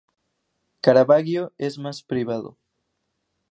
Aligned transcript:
Caravaggio 0.81 1.53
es 1.59 1.77
más 1.77 2.01
privado. 2.01 2.57